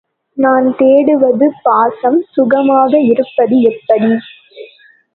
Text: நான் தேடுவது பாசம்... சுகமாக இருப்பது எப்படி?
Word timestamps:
நான் 0.37 0.67
தேடுவது 0.75 1.47
பாசம்... 1.61 2.19
சுகமாக 2.31 2.93
இருப்பது 3.05 3.57
எப்படி? 3.63 4.11